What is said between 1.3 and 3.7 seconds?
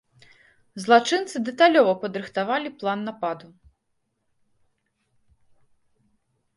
дэталёва падрыхтавалі план нападу.